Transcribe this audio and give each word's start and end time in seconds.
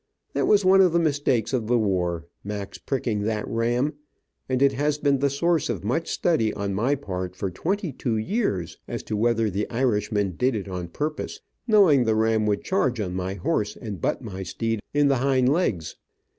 That 0.33 0.47
was 0.47 0.65
one 0.65 0.81
of 0.81 0.93
the 0.93 0.99
mistakes 0.99 1.53
of 1.53 1.67
the 1.67 1.77
war, 1.77 2.25
Mac's 2.43 2.79
pricking 2.79 3.21
that 3.25 3.47
ram, 3.47 3.93
and 4.49 4.59
it 4.63 4.71
has 4.71 4.97
been 4.97 5.19
the 5.19 5.29
source 5.29 5.69
of 5.69 5.83
much 5.83 6.09
study 6.09 6.51
on 6.55 6.73
my 6.73 6.95
part, 6.95 7.35
for 7.35 7.51
twenty 7.51 7.93
two 7.93 8.17
years, 8.17 8.79
as 8.87 9.03
to 9.03 9.15
whether 9.15 9.51
the 9.51 9.69
Irishman 9.69 10.31
did 10.37 10.55
it 10.55 10.67
on 10.67 10.87
purpose, 10.87 11.41
knowing 11.67 12.05
the 12.05 12.15
ram 12.15 12.47
would 12.47 12.63
charge 12.63 12.99
on 12.99 13.13
my 13.13 13.35
horse, 13.35 13.75
and 13.77 14.01
butt 14.01 14.23
my 14.23 14.41
steed 14.41 14.79
in 14.91 15.07
the 15.07 15.17
hind 15.17 15.49
legs. 15.49 15.97